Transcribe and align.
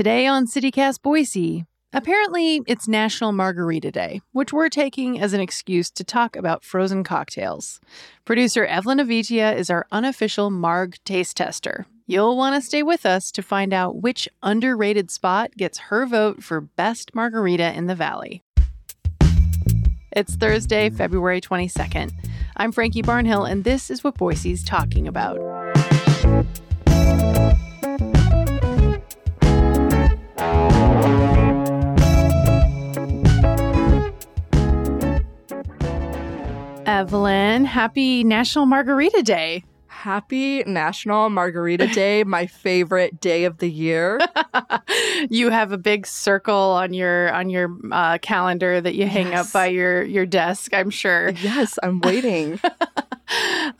Today 0.00 0.26
on 0.26 0.46
CityCast 0.46 1.02
Boise, 1.02 1.66
apparently 1.92 2.62
it's 2.66 2.88
National 2.88 3.32
Margarita 3.32 3.90
Day, 3.90 4.22
which 4.32 4.50
we're 4.50 4.70
taking 4.70 5.20
as 5.20 5.34
an 5.34 5.42
excuse 5.42 5.90
to 5.90 6.02
talk 6.02 6.36
about 6.36 6.64
frozen 6.64 7.04
cocktails. 7.04 7.82
Producer 8.24 8.64
Evelyn 8.64 8.96
Avitia 8.96 9.54
is 9.54 9.68
our 9.68 9.86
unofficial 9.92 10.48
Marg 10.48 10.96
taste 11.04 11.36
tester. 11.36 11.84
You'll 12.06 12.38
want 12.38 12.54
to 12.54 12.66
stay 12.66 12.82
with 12.82 13.04
us 13.04 13.30
to 13.32 13.42
find 13.42 13.74
out 13.74 14.00
which 14.00 14.26
underrated 14.42 15.10
spot 15.10 15.50
gets 15.58 15.76
her 15.76 16.06
vote 16.06 16.42
for 16.42 16.62
best 16.62 17.14
margarita 17.14 17.76
in 17.76 17.86
the 17.86 17.94
valley. 17.94 18.42
It's 20.12 20.34
Thursday, 20.34 20.88
February 20.88 21.42
22nd. 21.42 22.10
I'm 22.56 22.72
Frankie 22.72 23.02
Barnhill, 23.02 23.46
and 23.46 23.64
this 23.64 23.90
is 23.90 24.02
what 24.02 24.14
Boise's 24.14 24.64
talking 24.64 25.06
about. 25.06 25.36
Evelyn, 37.00 37.64
happy 37.64 38.22
National 38.24 38.66
Margarita 38.66 39.22
Day. 39.22 39.64
Happy 39.86 40.62
National 40.64 41.30
Margarita 41.30 41.86
Day, 41.86 42.24
my 42.26 42.44
favorite 42.44 43.18
day 43.18 43.44
of 43.44 43.56
the 43.56 43.70
year. 43.70 44.20
you 45.30 45.48
have 45.48 45.72
a 45.72 45.78
big 45.78 46.06
circle 46.06 46.54
on 46.54 46.92
your 46.92 47.32
on 47.32 47.48
your 47.48 47.74
uh, 47.90 48.18
calendar 48.18 48.82
that 48.82 48.96
you 48.96 49.06
hang 49.06 49.28
yes. 49.28 49.46
up 49.46 49.52
by 49.54 49.68
your 49.68 50.02
your 50.02 50.26
desk. 50.26 50.74
I'm 50.74 50.90
sure. 50.90 51.30
Yes, 51.30 51.78
I'm 51.82 52.00
waiting. 52.00 52.60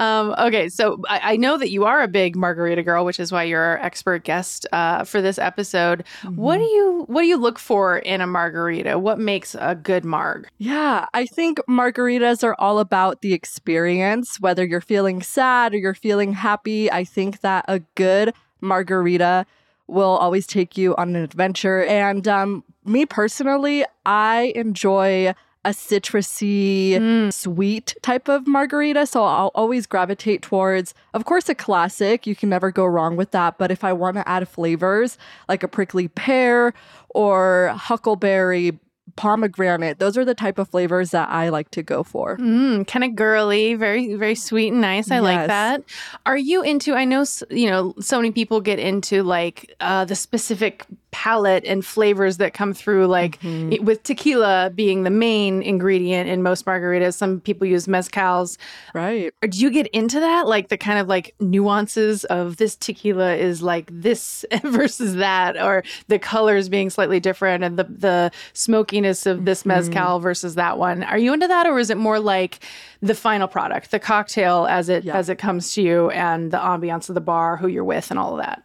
um, 0.00 0.34
okay, 0.38 0.68
so 0.68 1.00
I, 1.08 1.32
I, 1.32 1.36
know 1.36 1.58
that 1.58 1.70
you 1.70 1.84
are 1.84 2.02
a 2.02 2.08
big 2.08 2.36
margarita 2.36 2.82
girl, 2.82 3.04
which 3.04 3.18
is 3.18 3.32
why 3.32 3.44
you're 3.44 3.60
our 3.60 3.78
expert 3.78 4.24
guest 4.24 4.66
uh, 4.72 5.04
for 5.04 5.20
this 5.20 5.38
episode. 5.38 6.04
Mm-hmm. 6.22 6.36
What 6.36 6.58
do 6.58 6.64
you 6.64 7.04
what 7.08 7.22
do 7.22 7.26
you 7.26 7.36
look 7.36 7.58
for 7.58 7.98
in 7.98 8.20
a 8.20 8.26
margarita? 8.26 8.98
What 8.98 9.18
makes 9.18 9.56
a 9.58 9.74
good 9.74 10.04
marg? 10.04 10.48
Yeah, 10.58 11.06
I 11.14 11.26
think 11.26 11.58
margaritas 11.68 12.44
are 12.44 12.54
all 12.58 12.78
about 12.78 13.22
the 13.22 13.32
experience. 13.32 14.40
Whether 14.40 14.64
you're 14.64 14.80
feeling 14.80 15.22
sad 15.22 15.74
or 15.74 15.78
you're 15.78 15.94
feeling 15.94 16.32
happy, 16.32 16.90
I 16.90 17.04
think 17.04 17.40
that 17.40 17.64
a 17.66 17.80
good 17.94 18.32
margarita 18.60 19.46
will 19.86 20.16
always 20.18 20.46
take 20.46 20.78
you 20.78 20.94
on 20.96 21.16
an 21.16 21.22
adventure. 21.22 21.84
And 21.84 22.26
um, 22.28 22.64
me 22.84 23.06
personally, 23.06 23.84
I 24.06 24.52
enjoy 24.54 25.34
a 25.64 25.70
citrusy, 25.70 26.92
mm. 26.92 27.32
sweet 27.32 27.94
type 28.02 28.28
of 28.28 28.46
margarita. 28.46 29.06
So 29.06 29.24
I'll 29.24 29.52
always 29.54 29.86
gravitate 29.86 30.42
towards, 30.42 30.94
of 31.12 31.24
course, 31.24 31.48
a 31.48 31.54
classic. 31.54 32.26
You 32.26 32.34
can 32.34 32.48
never 32.48 32.70
go 32.70 32.86
wrong 32.86 33.16
with 33.16 33.30
that. 33.32 33.58
But 33.58 33.70
if 33.70 33.84
I 33.84 33.92
want 33.92 34.16
to 34.16 34.26
add 34.28 34.48
flavors 34.48 35.18
like 35.48 35.62
a 35.62 35.68
prickly 35.68 36.08
pear 36.08 36.72
or 37.10 37.74
huckleberry, 37.76 38.78
pomegranate. 39.16 39.98
Those 39.98 40.16
are 40.16 40.24
the 40.24 40.34
type 40.34 40.58
of 40.58 40.68
flavors 40.68 41.10
that 41.10 41.28
I 41.28 41.48
like 41.48 41.70
to 41.72 41.82
go 41.82 42.02
for. 42.02 42.36
Mm, 42.38 42.86
kind 42.86 43.04
of 43.04 43.14
girly, 43.14 43.74
very 43.74 44.14
very 44.14 44.34
sweet 44.34 44.68
and 44.68 44.80
nice. 44.80 45.10
I 45.10 45.16
yes. 45.16 45.22
like 45.22 45.46
that. 45.48 45.82
Are 46.26 46.38
you 46.38 46.62
into? 46.62 46.94
I 46.94 47.04
know 47.04 47.24
you 47.50 47.68
know 47.68 47.94
so 48.00 48.16
many 48.16 48.30
people 48.30 48.60
get 48.60 48.78
into 48.78 49.22
like 49.22 49.74
uh, 49.80 50.04
the 50.04 50.14
specific 50.14 50.86
palette 51.10 51.64
and 51.64 51.84
flavors 51.84 52.36
that 52.36 52.54
come 52.54 52.72
through 52.72 53.06
like 53.06 53.40
mm-hmm. 53.40 53.72
it, 53.72 53.84
with 53.84 54.02
tequila 54.02 54.70
being 54.74 55.02
the 55.02 55.10
main 55.10 55.62
ingredient 55.62 56.28
in 56.28 56.42
most 56.42 56.64
margaritas 56.66 57.14
some 57.14 57.40
people 57.40 57.66
use 57.66 57.86
mezcals 57.86 58.56
right 58.94 59.32
do 59.48 59.58
you 59.58 59.70
get 59.70 59.86
into 59.88 60.20
that 60.20 60.46
like 60.46 60.68
the 60.68 60.76
kind 60.76 60.98
of 60.98 61.08
like 61.08 61.34
nuances 61.40 62.24
of 62.26 62.56
this 62.58 62.76
tequila 62.76 63.34
is 63.34 63.62
like 63.62 63.90
this 63.92 64.44
versus 64.64 65.16
that 65.16 65.60
or 65.60 65.82
the 66.08 66.18
colors 66.18 66.68
being 66.68 66.90
slightly 66.90 67.20
different 67.20 67.64
and 67.64 67.78
the 67.78 67.84
the 67.84 68.30
smokiness 68.52 69.26
of 69.26 69.44
this 69.44 69.60
mm-hmm. 69.60 69.70
mezcal 69.70 70.16
mm-hmm. 70.16 70.22
versus 70.22 70.54
that 70.54 70.78
one 70.78 71.02
are 71.02 71.18
you 71.18 71.32
into 71.32 71.48
that 71.48 71.66
or 71.66 71.78
is 71.78 71.90
it 71.90 71.96
more 71.96 72.20
like 72.20 72.60
the 73.02 73.14
final 73.14 73.48
product 73.48 73.90
the 73.90 73.98
cocktail 73.98 74.66
as 74.66 74.88
it 74.88 75.04
yeah. 75.04 75.16
as 75.16 75.28
it 75.28 75.38
comes 75.38 75.74
to 75.74 75.82
you 75.82 76.10
and 76.10 76.52
the 76.52 76.58
ambiance 76.58 77.08
of 77.08 77.14
the 77.14 77.20
bar 77.20 77.56
who 77.56 77.66
you're 77.66 77.84
with 77.84 78.10
and 78.10 78.18
all 78.18 78.38
of 78.38 78.44
that 78.44 78.62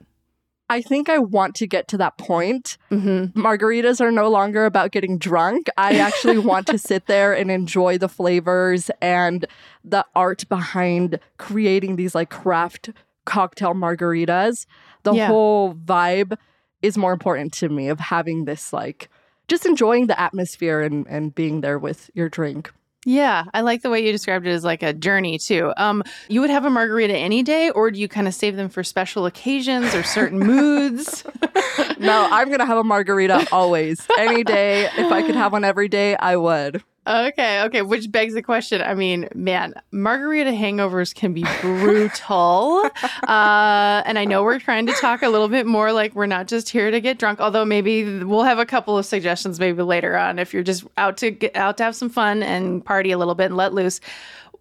I 0.69 0.81
think 0.81 1.09
I 1.09 1.19
want 1.19 1.55
to 1.55 1.67
get 1.67 1.87
to 1.89 1.97
that 1.97 2.17
point. 2.17 2.77
Mm-hmm. 2.91 3.39
Margaritas 3.39 4.01
are 4.01 4.11
no 4.11 4.29
longer 4.29 4.65
about 4.65 4.91
getting 4.91 5.17
drunk. 5.17 5.67
I 5.77 5.99
actually 5.99 6.39
want 6.39 6.67
to 6.67 6.77
sit 6.79 7.05
there 7.05 7.33
and 7.33 7.51
enjoy 7.51 7.97
the 7.97 8.09
flavors 8.09 8.89
and 9.01 9.45
the 9.83 10.05
art 10.15 10.47
behind 10.49 11.19
creating 11.37 11.97
these 11.97 12.15
like 12.15 12.31
craft 12.31 12.89
cocktail 13.25 13.73
margaritas. 13.73 14.65
The 15.03 15.13
yeah. 15.13 15.27
whole 15.27 15.75
vibe 15.75 16.37
is 16.81 16.97
more 16.97 17.13
important 17.13 17.53
to 17.53 17.69
me 17.69 17.89
of 17.89 17.99
having 17.99 18.45
this 18.45 18.73
like 18.73 19.09
just 19.47 19.65
enjoying 19.65 20.07
the 20.07 20.19
atmosphere 20.19 20.81
and, 20.81 21.05
and 21.07 21.33
being 21.35 21.61
there 21.61 21.77
with 21.77 22.09
your 22.15 22.29
drink. 22.29 22.71
Yeah, 23.07 23.45
I 23.53 23.61
like 23.61 23.83
the 23.83 23.91
way 23.91 24.03
you 24.03 24.11
described 24.11 24.47
it 24.47 24.51
as 24.51 24.63
like 24.63 24.81
a 24.81 24.91
journey 24.91 25.37
too. 25.37 25.71
Um, 25.77 26.03
you 26.27 26.41
would 26.41 26.49
have 26.49 26.65
a 26.65 26.71
margarita 26.71 27.15
any 27.15 27.43
day, 27.43 27.69
or 27.69 27.91
do 27.91 27.99
you 27.99 28.07
kind 28.07 28.27
of 28.27 28.33
save 28.33 28.55
them 28.55 28.67
for 28.67 28.83
special 28.83 29.27
occasions 29.27 29.93
or 29.93 30.01
certain 30.01 30.39
moods? 30.39 31.23
no, 31.99 32.27
I'm 32.31 32.49
gonna 32.49 32.65
have 32.65 32.79
a 32.79 32.83
margarita 32.83 33.47
always, 33.51 34.05
any 34.17 34.43
day. 34.43 34.85
If 34.97 35.11
I 35.11 35.21
could 35.21 35.35
have 35.35 35.51
one 35.51 35.63
every 35.63 35.87
day, 35.87 36.15
I 36.15 36.35
would. 36.35 36.83
Okay, 37.07 37.61
okay, 37.63 37.83
which 37.83 38.11
begs 38.11 38.33
the 38.33 38.41
question. 38.41 38.81
I 38.81 38.95
mean, 38.95 39.29
man, 39.35 39.75
margarita 39.91 40.49
hangovers 40.49 41.13
can 41.13 41.33
be 41.33 41.45
brutal. 41.61 42.89
uh, 43.27 44.01
and 44.05 44.17
I 44.17 44.25
know 44.25 44.43
we're 44.43 44.59
trying 44.59 44.87
to 44.87 44.93
talk 44.93 45.21
a 45.21 45.29
little 45.29 45.47
bit 45.47 45.67
more 45.67 45.91
like 45.91 46.15
we're 46.15 46.25
not 46.25 46.47
just 46.47 46.69
here 46.69 46.89
to 46.89 46.99
get 46.99 47.19
drunk, 47.19 47.39
although 47.39 47.63
maybe 47.63 48.23
we'll 48.23 48.43
have 48.43 48.57
a 48.57 48.65
couple 48.65 48.97
of 48.97 49.05
suggestions 49.05 49.59
maybe 49.59 49.83
later 49.83 50.17
on 50.17 50.39
if 50.39 50.51
you're 50.51 50.63
just 50.63 50.83
out 50.97 51.17
to 51.17 51.29
get 51.29 51.55
out 51.55 51.77
to 51.77 51.83
have 51.83 51.95
some 51.95 52.09
fun 52.09 52.41
and 52.41 52.83
party 52.83 53.11
a 53.11 53.19
little 53.19 53.35
bit 53.35 53.45
and 53.45 53.57
let 53.57 53.73
loose 53.73 54.01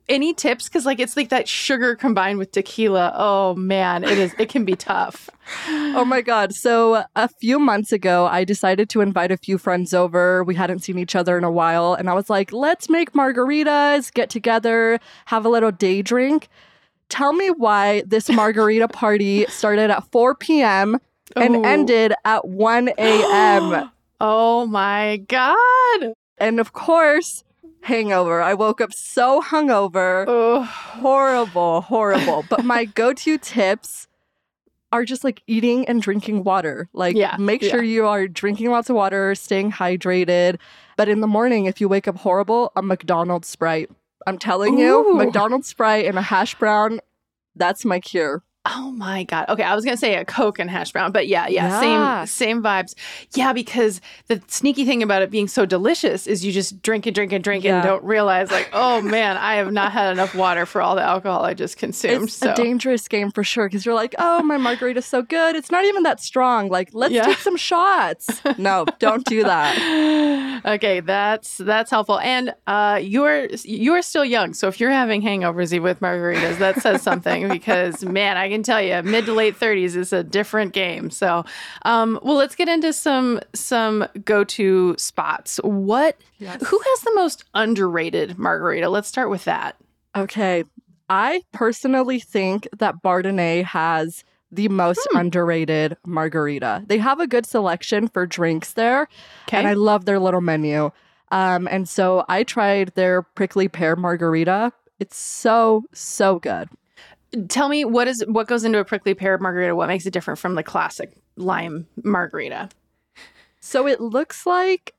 any 0.09 0.35
tips? 0.35 0.69
Because 0.69 0.85
like 0.87 1.01
it's 1.01 1.17
like 1.17 1.31
that 1.31 1.49
sugar 1.49 1.95
combined 1.95 2.39
with 2.39 2.53
tequila. 2.53 3.13
Oh 3.15 3.55
man 3.55 4.05
it 4.05 4.19
is 4.19 4.35
it 4.39 4.49
can 4.49 4.65
be 4.65 4.77
tough. 4.77 5.31
Oh 5.97 6.05
my 6.05 6.23
god. 6.23 6.53
So 6.53 7.05
a 7.15 7.29
few 7.41 7.59
months 7.59 7.93
ago 7.93 8.27
i 8.27 8.45
decided 8.45 8.89
to 8.91 9.01
invite 9.01 9.31
a 9.31 9.37
few 9.37 9.59
friends 9.59 9.95
over. 9.95 10.43
We 10.45 10.55
hadn't 10.55 10.81
seen 10.81 10.99
each 10.99 11.15
other 11.15 11.39
in 11.39 11.45
a 11.45 11.51
while 11.51 11.95
and 11.95 12.11
i 12.11 12.15
was 12.15 12.29
like 12.29 12.53
let's 12.53 12.89
make 12.89 13.13
margaritas 13.13 14.13
get 14.13 14.31
together 14.31 14.99
have 15.27 15.45
a 15.45 15.49
little 15.49 15.71
day 15.71 16.03
drink. 16.03 16.49
Tell 17.09 17.33
me 17.33 17.49
why 17.49 18.03
this 18.07 18.29
margarita 18.41 18.89
party 18.89 19.47
started 19.47 19.91
at 19.91 20.11
4 20.11 20.35
p.m 20.35 20.99
and 21.37 21.57
oh. 21.57 21.63
ended 21.63 22.15
at 22.25 22.47
1 22.47 22.91
a.m 22.99 23.91
oh 24.21 24.67
my 24.67 25.19
god. 25.29 26.15
And 26.39 26.59
of 26.59 26.73
course 26.73 27.44
hangover. 27.85 28.41
I 28.43 28.55
woke 28.55 28.81
up 28.81 28.93
so 28.93 29.41
hungover. 29.41 30.27
Ugh. 30.27 30.67
Horrible, 30.67 31.83
horrible. 31.83 32.45
but 32.49 32.65
my 32.65 32.85
go 32.97 33.13
to 33.13 33.39
tips 33.39 34.09
are 34.91 35.05
just 35.05 35.25
like 35.25 35.43
eating 35.47 35.87
and 35.87 36.01
drinking 36.01 36.45
water. 36.45 36.89
Like, 36.93 37.17
yeah, 37.17 37.37
make 37.39 37.63
sure 37.63 37.83
yeah. 37.83 37.95
you 37.95 38.07
are 38.07 38.29
drinking 38.29 38.71
lots 38.71 38.89
of 38.89 38.97
water, 38.97 39.35
staying 39.35 39.73
hydrated. 39.73 40.59
But 40.97 41.09
in 41.09 41.21
the 41.21 41.27
morning, 41.27 41.67
if 41.67 41.81
you 41.81 41.89
wake 41.89 42.09
up 42.09 42.17
horrible, 42.17 42.73
a 42.77 42.83
McDonald's 42.83 43.49
Sprite. 43.49 43.91
I'm 44.27 44.39
telling 44.39 44.79
Ooh. 44.79 44.83
you, 44.83 45.15
McDonald's 45.15 45.69
Sprite 45.69 46.07
and 46.07 46.17
a 46.17 46.23
hash 46.23 46.55
brown, 46.55 47.01
that's 47.55 47.85
my 47.85 48.01
cure. 48.01 48.43
Oh 48.67 48.91
my 48.93 49.25
god. 49.25 49.47
Okay, 49.51 49.63
I 49.63 49.75
was 49.75 49.85
gonna 49.85 49.97
say 49.99 50.15
a 50.15 50.25
Coke 50.25 50.59
and 50.59 50.71
hash 50.71 50.93
brown, 50.93 51.13
but 51.13 51.29
yeah, 51.29 51.49
yeah, 51.49 51.83
yeah, 51.83 52.25
same 52.25 52.27
same 52.27 52.63
vibes. 52.63 52.95
Yeah, 53.35 53.53
because 53.53 54.01
the 54.29 54.43
sneaky 54.49 54.87
thing 54.87 55.03
about 55.03 55.21
it 55.21 55.31
being 55.31 55.49
so 55.49 55.67
delicious 55.67 56.27
is 56.27 56.45
you 56.45 56.51
just 56.51 56.81
drink 56.81 57.05
and 57.05 57.15
drink 57.15 57.33
and 57.33 57.45
drink 57.45 57.63
yeah. 57.63 57.77
and 57.77 57.85
don't 57.85 58.03
realize 58.03 58.51
like, 58.51 58.71
oh 58.73 59.03
man, 59.03 59.37
I 59.37 59.57
have 59.57 59.71
not 59.71 59.93
had 59.93 60.13
enough 60.13 60.35
water 60.35 60.65
for 60.65 60.81
all 60.81 60.95
the 60.97 61.03
alcohol 61.03 61.45
I 61.45 61.53
just 61.53 61.77
consumed. 61.77 62.25
It's 62.25 62.37
so. 62.37 62.53
a 62.53 62.55
dangerous 62.55 63.07
game 63.07 63.31
for 63.31 63.45
sure 63.45 63.69
because 63.69 63.85
you're 63.85 63.95
like, 63.95 64.15
oh, 64.19 64.43
my 64.43 64.57
margarita's 64.57 65.05
so 65.05 65.21
good. 65.21 65.57
It's 65.57 65.71
not 65.71 65.85
even 65.85 66.05
that 66.05 66.21
strong. 66.21 66.71
Like, 66.71 66.89
let's 66.95 67.13
yeah. 67.13 67.25
take 67.25 67.39
some 67.39 67.59
shots. 67.59 68.41
no, 68.57 68.87
don't 68.99 69.27
do 69.27 69.45
that. 69.45 69.77
okay, 70.65 71.01
that's 71.01 71.59
that's 71.59 71.91
helpful. 71.91 72.19
And 72.21 72.55
uh, 72.67 73.01
you're 73.03 73.49
you're 73.65 74.03
still 74.03 74.25
young, 74.25 74.55
so 74.55 74.69
if 74.69 74.81
you're 74.81 74.91
having 74.91 75.23
hangovers 75.23 75.79
with 75.81 76.01
margaritas, 76.01 76.59
that 76.59 76.81
says 76.81 77.03
something 77.03 77.49
because 77.55 78.05
man, 78.05 78.37
I 78.37 78.49
can 78.49 78.63
tell 78.63 78.83
you, 78.83 79.03
mid 79.03 79.27
to 79.27 79.33
late 79.33 79.59
30s 79.59 79.97
is 79.97 80.13
a 80.13 80.23
different 80.23 80.73
game. 80.73 81.11
So, 81.11 81.45
um, 81.83 82.19
well, 82.23 82.37
let's 82.37 82.55
get 82.55 82.69
into 82.69 82.93
some 82.93 83.41
some 83.55 84.07
go 84.25 84.45
to 84.45 84.95
spots. 84.99 85.59
What? 85.63 86.17
Yes. 86.39 86.63
Who 86.67 86.79
has 86.79 87.01
the 87.01 87.13
most 87.15 87.45
underrated 87.55 88.39
margarita? 88.39 88.89
Let's 88.89 89.09
start 89.09 89.31
with 89.31 89.45
that. 89.45 89.77
Okay, 90.17 90.65
I 91.09 91.43
personally 91.53 92.21
think 92.21 92.69
that 92.79 93.03
Bardenay 93.03 93.65
has 93.65 94.25
the 94.55 94.69
most 94.69 95.07
hmm. 95.11 95.19
underrated 95.19 95.97
margarita. 96.07 96.85
They 96.87 96.99
have 96.99 97.21
a 97.21 97.27
good 97.27 97.47
selection 97.47 98.09
for 98.09 98.27
drinks 98.27 98.73
there, 98.73 99.09
okay. 99.49 99.59
and 99.59 99.69
I 99.69 99.75
love 99.75 100.05
their 100.05 100.19
little 100.19 100.41
menu. 100.41 100.91
Um, 101.31 101.67
and 101.71 101.89
so 101.89 102.25
I 102.29 102.45
tried 102.45 102.95
their 102.95 103.23
prickly 103.23 103.69
pear 103.69 103.97
margarita. 103.97 104.73
It's 105.01 105.17
so 105.17 105.85
so 105.93 106.39
good. 106.39 106.69
Tell 107.49 107.69
me 107.69 107.85
what 107.85 108.07
is 108.07 108.25
what 108.29 108.47
goes 108.47 108.65
into 108.65 108.79
a 108.79 108.85
prickly 108.85 109.15
pear 109.15 109.37
margarita? 109.39 109.75
What 109.75 109.89
makes 109.89 110.07
it 110.07 110.13
different 110.13 110.39
from 110.39 110.55
the 110.55 110.63
classic 110.63 111.13
lime 111.37 111.89
margarita? 112.03 112.69
So 113.61 113.89
it 113.89 114.01
looks 114.01 114.47
like 114.47 114.95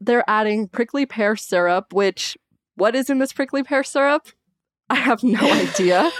they're 0.00 0.28
adding 0.28 0.68
prickly 0.68 1.06
pear 1.06 1.36
syrup, 1.36 1.92
which 1.92 2.36
what 2.76 2.94
is 2.94 3.10
in 3.10 3.18
this 3.18 3.32
prickly 3.32 3.62
pear 3.62 3.82
syrup? 3.82 4.28
I 4.88 4.96
have 4.96 5.22
no 5.22 5.40
idea. 5.52 6.10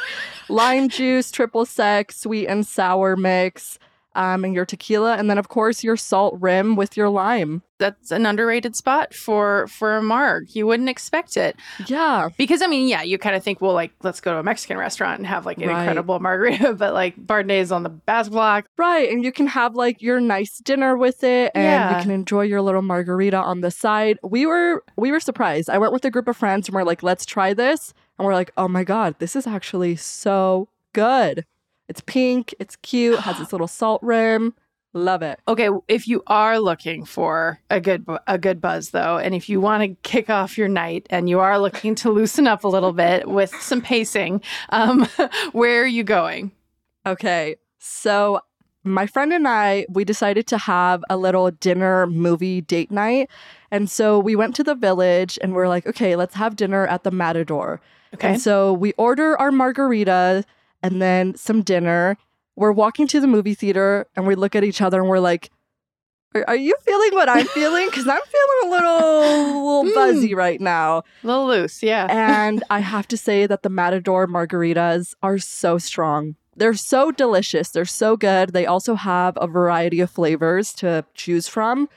Lime 0.51 0.89
juice, 0.89 1.31
triple 1.31 1.65
sec, 1.65 2.13
sweet 2.13 2.47
and 2.47 2.67
sour 2.67 3.17
mix, 3.17 3.79
um, 4.17 4.45
and 4.45 4.55
your 4.55 4.67
tequila, 4.67 5.17
and 5.17 5.31
then 5.31 5.39
of 5.39 5.49
course 5.49 5.85
your 5.85 5.97
salt 5.97 6.37
rim 6.41 6.75
with 6.77 6.97
your 6.97 7.09
lime. 7.09 7.63
That's 7.79 8.11
an 8.11 8.27
underrated 8.27 8.77
spot 8.77 9.15
for 9.15 9.67
for 9.69 9.97
a 9.97 10.03
marg. 10.03 10.49
You 10.55 10.67
wouldn't 10.67 10.89
expect 10.91 11.37
it. 11.39 11.57
Yeah. 11.87 12.29
Because 12.37 12.61
I 12.61 12.67
mean, 12.67 12.89
yeah, 12.89 13.01
you 13.03 13.17
kind 13.17 13.35
of 13.35 13.43
think, 13.43 13.63
well, 13.63 13.73
like 13.73 13.93
let's 14.03 14.21
go 14.21 14.33
to 14.35 14.39
a 14.39 14.43
Mexican 14.43 14.77
restaurant 14.77 15.19
and 15.19 15.27
have 15.27 15.47
like 15.47 15.59
an 15.63 15.69
Right. 15.69 15.79
incredible 15.79 16.19
margarita, 16.21 16.75
but 16.79 16.93
like 16.93 17.17
Bardenay 17.17 17.61
is 17.61 17.73
on 17.73 17.83
the 17.83 17.89
Basque 17.89 18.33
block. 18.33 18.67
Right. 18.77 19.09
And 19.11 19.25
you 19.25 19.33
can 19.33 19.47
have 19.47 19.77
like 19.77 20.03
your 20.03 20.21
nice 20.21 20.59
dinner 20.59 20.95
with 20.97 21.25
it 21.25 21.53
and 21.55 21.65
Yeah. 21.65 21.97
you 21.97 22.03
can 22.03 22.11
enjoy 22.11 22.43
your 22.43 22.61
little 22.61 22.83
margarita 22.83 23.39
on 23.39 23.63
the 23.63 23.71
side. 23.71 24.19
We 24.23 24.45
were 24.45 24.85
we 24.97 25.11
were 25.11 25.21
surprised. 25.21 25.71
I 25.71 25.79
went 25.79 25.95
with 25.95 26.05
a 26.05 26.11
group 26.11 26.29
of 26.29 26.37
friends 26.37 26.69
and 26.69 26.75
we're 26.75 26.83
like, 26.85 27.03
let's 27.03 27.25
try 27.25 27.55
this. 27.55 27.95
And 28.21 28.27
we're 28.27 28.35
like, 28.35 28.53
oh 28.59 28.69
my 28.69 28.85
God, 28.85 29.15
this 29.19 29.35
is 29.35 29.47
actually 29.47 29.97
so 29.97 30.69
good. 30.93 31.47
It's 31.89 32.03
pink, 32.03 32.55
it's 32.59 32.77
cute, 32.77 33.19
has 33.21 33.39
this 33.39 33.51
little 33.53 33.67
salt 33.67 34.03
rim. 34.03 34.53
Love 34.93 35.23
it. 35.23 35.41
Okay, 35.49 35.71
if 35.89 36.07
you 36.07 36.23
are 36.27 36.59
looking 36.59 37.07
for 37.07 37.61
a 37.71 37.81
good 37.81 38.05
a 38.27 38.37
good 38.37 38.61
buzz 38.61 38.91
though, 38.91 39.17
and 39.17 39.35
if 39.35 39.49
you 39.49 39.59
want 39.59 39.85
to 39.85 39.97
kick 40.03 40.29
off 40.29 40.59
your 40.59 40.69
night 40.69 41.07
and 41.09 41.31
you 41.31 41.41
are 41.41 41.59
looking 41.59 41.95
to 41.95 42.11
loosen 42.11 42.47
up 42.47 42.63
a 42.63 42.69
little 42.69 42.93
bit 42.93 43.27
with 43.27 43.55
some 43.59 43.81
pacing, 43.81 44.43
um, 44.69 45.09
where 45.53 45.83
are 45.83 45.87
you 45.87 46.05
going? 46.05 46.53
Okay. 47.07 47.57
So 47.79 48.43
my 48.85 49.07
friend 49.07 49.33
and 49.33 49.49
I, 49.49 49.87
we 49.89 50.05
decided 50.05 50.47
to 50.49 50.59
have 50.59 51.03
a 51.09 51.17
little 51.17 51.51
dinner 51.53 52.07
movie 52.07 52.61
date 52.61 52.91
night. 52.91 53.31
And 53.71 53.89
so 53.89 54.19
we 54.19 54.37
went 54.37 54.55
to 54.57 54.65
the 54.65 54.75
village 54.75 55.39
and 55.41 55.55
we're 55.55 55.69
like, 55.69 55.87
okay, 55.87 56.17
let's 56.17 56.35
have 56.35 56.55
dinner 56.55 56.87
at 56.87 57.03
the 57.03 57.11
Matador. 57.11 57.81
Okay. 58.15 58.33
And 58.33 58.41
so 58.41 58.73
we 58.73 58.93
order 58.95 59.39
our 59.39 59.53
margarita 59.53 60.45
and 60.83 61.01
then 61.01 61.35
some 61.35 61.63
dinner. 61.63 62.17
We're 62.57 62.73
walking 62.73 63.07
to 63.09 63.21
the 63.21 63.27
movie 63.27 63.55
theater 63.55 64.07
and 64.17 64.27
we 64.27 64.35
look 64.35 64.55
at 64.57 64.65
each 64.65 64.81
other 64.81 65.01
and 65.01 65.09
we're 65.09 65.21
like, 65.21 65.51
are, 66.35 66.45
are 66.49 66.57
you 66.57 66.77
feeling 66.83 67.13
what 67.13 67.29
I'm 67.29 67.47
feeling? 67.47 67.87
Because 67.87 68.07
I'm 68.07 68.21
feeling 68.21 68.61
a 68.65 68.71
little, 68.71 69.49
little 69.49 69.85
hmm. 69.85 69.95
buzzy 69.95 70.35
right 70.35 70.61
now. 70.61 70.99
a 70.99 71.27
little 71.27 71.47
loose, 71.47 71.83
yeah. 71.83 72.07
And 72.09 72.63
I 72.71 72.81
have 72.81 73.09
to 73.09 73.17
say 73.17 73.47
that 73.47 73.63
the 73.63 73.69
Matador 73.69 74.27
margaritas 74.27 75.15
are 75.23 75.39
so 75.39 75.79
strong. 75.79 76.37
They're 76.57 76.75
so 76.75 77.11
delicious. 77.11 77.71
They're 77.71 77.85
so 77.85 78.17
good. 78.17 78.53
They 78.53 78.67
also 78.67 78.95
have 78.95 79.39
a 79.41 79.47
variety 79.47 80.01
of 80.01 80.11
flavors 80.11 80.73
to 80.75 81.05
choose 81.15 81.49
from. 81.49 81.89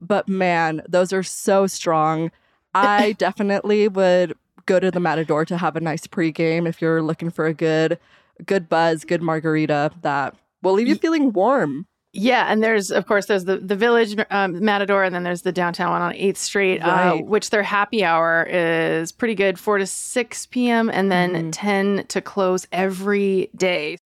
But 0.00 0.28
man, 0.28 0.82
those 0.88 1.12
are 1.12 1.22
so 1.22 1.66
strong. 1.66 2.30
I 2.74 3.12
definitely 3.18 3.88
would 3.88 4.34
go 4.66 4.80
to 4.80 4.90
the 4.90 5.00
Matador 5.00 5.44
to 5.46 5.56
have 5.58 5.76
a 5.76 5.80
nice 5.80 6.06
pregame 6.06 6.68
if 6.68 6.80
you're 6.82 7.02
looking 7.02 7.30
for 7.30 7.46
a 7.46 7.54
good 7.54 7.98
good 8.46 8.68
buzz, 8.68 9.04
good 9.04 9.22
margarita 9.22 9.92
that 10.02 10.34
will 10.62 10.72
leave 10.72 10.88
you 10.88 10.96
feeling 10.96 11.32
warm. 11.32 11.86
Yeah, 12.16 12.46
and 12.48 12.62
there's 12.62 12.90
of 12.92 13.06
course 13.06 13.26
there's 13.26 13.44
the 13.44 13.56
the 13.56 13.74
village 13.76 14.16
um, 14.30 14.64
Matador, 14.64 15.02
and 15.02 15.14
then 15.14 15.24
there's 15.24 15.42
the 15.42 15.50
downtown 15.52 15.90
one 15.90 16.00
on 16.02 16.14
Eighth 16.14 16.38
Street, 16.38 16.80
uh, 16.80 17.16
which 17.16 17.50
their 17.50 17.62
happy 17.64 18.04
hour 18.04 18.44
is 18.48 19.10
pretty 19.10 19.34
good, 19.34 19.58
four 19.58 19.78
to 19.78 19.86
six 19.86 20.46
p.m. 20.46 20.88
and 20.90 21.10
then 21.10 21.32
Mhm. 21.32 21.48
ten 21.52 22.06
to 22.08 22.20
close 22.20 22.66
every 22.72 23.50
day. 23.56 23.96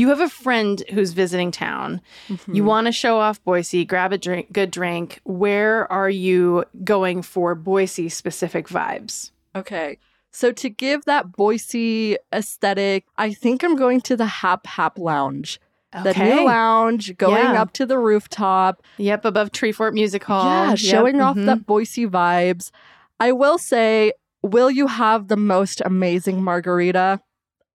You 0.00 0.08
have 0.08 0.20
a 0.20 0.30
friend 0.30 0.82
who's 0.94 1.12
visiting 1.12 1.50
town. 1.50 2.00
You 2.28 2.62
Mhm. 2.62 2.64
want 2.64 2.86
to 2.86 2.92
show 2.92 3.18
off 3.18 3.42
Boise, 3.44 3.84
grab 3.84 4.14
a 4.14 4.18
drink, 4.18 4.50
good 4.50 4.70
drink. 4.70 5.20
Where 5.24 5.90
are 5.92 6.08
you 6.08 6.64
going 6.84 7.20
for 7.20 7.54
Boise 7.54 8.08
specific 8.08 8.66
vibes? 8.68 9.30
Okay. 9.54 9.98
So 10.30 10.52
to 10.52 10.70
give 10.70 11.04
that 11.04 11.32
Boise 11.32 12.16
aesthetic, 12.32 13.04
I 13.18 13.32
think 13.34 13.62
I'm 13.62 13.76
going 13.76 14.00
to 14.02 14.16
the 14.16 14.24
Hap 14.26 14.66
Hap 14.66 14.98
Lounge. 14.98 15.60
Okay. 15.94 16.12
The 16.12 16.24
new 16.36 16.44
lounge, 16.46 17.16
going 17.18 17.42
Yeah. 17.52 17.60
up 17.60 17.72
to 17.74 17.84
the 17.84 17.98
rooftop. 17.98 18.82
Yep, 18.96 19.24
above 19.26 19.50
Treefort 19.50 19.92
Music 19.92 20.24
Hall. 20.24 20.44
Yeah, 20.46 20.68
Yep, 20.70 20.78
showing 20.78 21.20
off 21.20 21.36
mhm. 21.36 21.44
that 21.46 21.66
Boise 21.66 22.06
vibes. 22.06 22.70
I 23.18 23.32
will 23.32 23.58
say, 23.58 24.12
will 24.40 24.70
you 24.70 24.86
have 24.86 25.28
the 25.28 25.36
most 25.36 25.82
amazing 25.84 26.42
margarita? 26.42 27.20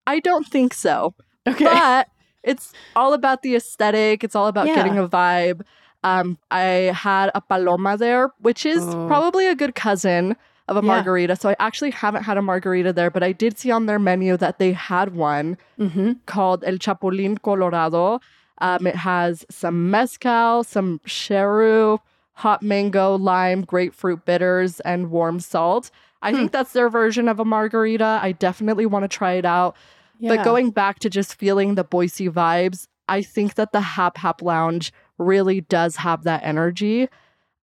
I 0.07 0.19
don't 0.21 0.47
think 0.47 0.73
so. 0.73 1.13
Okay. 1.47 1.65
But 1.65 2.07
it's 2.45 2.73
all 2.95 3.13
about 3.13 3.41
the 3.41 3.55
aesthetic. 3.55 4.23
It's 4.23 4.35
all 4.35 4.47
about 4.47 4.67
Yeah. 4.67 4.75
getting 4.75 4.97
a 4.97 5.07
vibe. 5.07 5.61
Um, 6.03 6.37
I 6.51 6.93
had 6.93 7.31
a 7.33 7.41
paloma 7.41 7.97
there, 7.97 8.29
which 8.39 8.65
is 8.65 8.83
Oh. 8.83 9.07
probably 9.07 9.47
a 9.47 9.55
good 9.55 9.73
cousin 9.75 10.35
of 10.67 10.77
a 10.77 10.81
Yeah. 10.81 10.87
margarita. 10.87 11.35
So 11.35 11.49
I 11.49 11.55
actually 11.59 11.91
haven't 11.91 12.23
had 12.23 12.37
a 12.37 12.41
margarita 12.41 12.93
there, 12.93 13.09
but 13.09 13.23
I 13.23 13.31
did 13.31 13.57
see 13.57 13.71
on 13.71 13.85
their 13.87 13.99
menu 13.99 14.37
that 14.37 14.59
they 14.59 14.71
had 14.73 15.15
one 15.15 15.57
hmm 15.77 16.13
called 16.25 16.63
El 16.65 16.77
Chapulín 16.77 17.41
Colorado. 17.41 18.19
Um, 18.59 18.87
it 18.87 18.95
has 18.95 19.45
some 19.49 19.89
mezcal, 19.91 20.63
some 20.63 20.99
Chareau, 21.05 21.99
hot 22.33 22.61
mango, 22.63 23.15
lime, 23.17 23.61
grapefruit 23.63 24.25
bitters, 24.25 24.79
and 24.81 25.09
warm 25.11 25.39
salt. 25.39 25.91
I 26.21 26.31
Hmm. 26.31 26.37
think 26.37 26.51
that's 26.51 26.73
their 26.73 26.89
version 26.89 27.27
of 27.27 27.39
a 27.39 27.45
margarita. 27.45 28.19
I 28.21 28.31
definitely 28.31 28.85
want 28.85 29.03
to 29.03 29.07
try 29.09 29.33
it 29.33 29.45
out. 29.45 29.75
But 30.21 30.43
going 30.43 30.71
back 30.71 30.99
to 30.99 31.09
just 31.09 31.35
feeling 31.35 31.75
the 31.75 31.83
Boise 31.83 32.29
vibes, 32.29 32.87
I 33.07 33.21
think 33.21 33.55
that 33.55 33.71
the 33.71 33.81
Hap 33.81 34.17
Hap 34.17 34.41
Lounge 34.41 34.91
really 35.17 35.61
does 35.61 35.97
have 35.97 36.23
that 36.23 36.43
energy. 36.43 37.07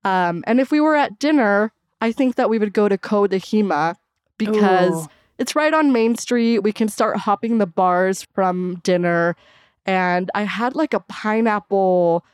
Um, 0.04 0.43
and 0.46 0.60
if 0.60 0.70
we 0.70 0.81
were 0.81 0.96
at 0.96 1.19
dinner, 1.19 1.72
I 2.00 2.12
think 2.12 2.37
that 2.37 2.50
we 2.50 2.58
would 2.58 2.72
go 2.72 2.88
to 2.88 2.99
Ko 2.99 3.26
de 3.26 3.38
because 4.38 5.04
Ooh. 5.06 5.08
it's 5.38 5.54
right 5.54 5.72
on 5.72 5.93
Main 5.93 6.16
Street. 6.16 6.60
We 6.60 6.72
can 6.72 6.88
start 6.88 7.16
hopping 7.19 7.58
the 7.58 7.66
bars 7.66 8.26
from 8.34 8.81
dinner. 8.82 9.37
And 9.87 10.31
I 10.34 10.43
had 10.43 10.75
like 10.75 10.94
a 10.94 11.00
pineapple, 11.00 12.25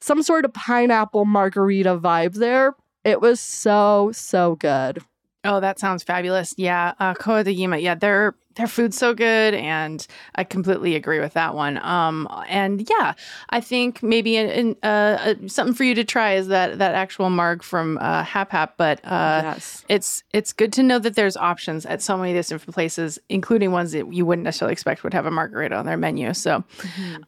some 0.00 0.22
sort 0.22 0.44
of 0.44 0.52
pineapple 0.54 1.24
margarita 1.24 1.98
vibe 1.98 2.34
there. 2.34 2.74
It 3.04 3.20
was 3.20 3.40
so, 3.40 4.10
so 4.12 4.56
good. 4.56 4.98
Oh, 5.44 5.60
that 5.60 5.78
sounds 5.78 6.02
fabulous. 6.02 6.54
Yeah, 6.56 6.94
uh, 6.98 7.14
Yima. 7.46 7.78
Yeah, 7.78 7.94
their 7.94 8.34
their 8.56 8.66
food's 8.66 8.96
so 8.96 9.14
good, 9.14 9.54
and 9.54 10.06
I 10.34 10.44
completely 10.44 10.94
agree 10.94 11.20
with 11.20 11.34
that 11.34 11.54
one. 11.54 11.78
Um, 11.78 12.26
and 12.48 12.86
yeah, 12.88 13.14
I 13.50 13.60
think 13.60 14.02
maybe 14.02 14.36
in, 14.36 14.48
in, 14.48 14.76
uh, 14.82 14.86
uh, 14.86 15.34
something 15.46 15.74
for 15.74 15.84
you 15.84 15.94
to 15.94 16.04
try 16.04 16.34
is 16.34 16.48
that 16.48 16.78
that 16.78 16.94
actual 16.94 17.30
marg 17.30 17.62
from 17.62 17.98
uh, 17.98 18.22
Hap 18.24 18.50
Hap. 18.50 18.76
But 18.76 19.00
uh, 19.04 19.42
yes. 19.44 19.84
it's 19.88 20.24
it's 20.32 20.52
good 20.52 20.72
to 20.74 20.82
know 20.82 20.98
that 20.98 21.14
there's 21.14 21.36
options 21.36 21.86
at 21.86 22.02
so 22.02 22.16
many 22.16 22.32
different 22.32 22.66
places, 22.74 23.18
including 23.28 23.72
ones 23.72 23.92
that 23.92 24.12
you 24.12 24.26
wouldn't 24.26 24.44
necessarily 24.44 24.72
expect 24.72 25.04
would 25.04 25.14
have 25.14 25.26
a 25.26 25.30
margarita 25.30 25.76
on 25.76 25.86
their 25.86 25.96
menu. 25.96 26.32
So, 26.34 26.64